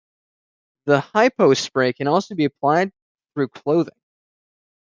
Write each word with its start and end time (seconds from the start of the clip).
The 0.85 0.99
hypospray 0.99 1.95
can 1.95 2.07
also 2.07 2.33
be 2.33 2.45
applied 2.45 2.91
through 3.35 3.49
clothing. 3.49 4.01